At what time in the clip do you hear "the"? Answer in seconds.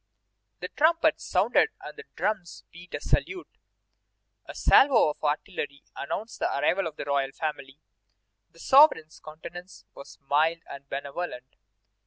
0.61-0.69, 1.95-2.05, 6.39-6.49, 6.95-7.05, 8.49-8.57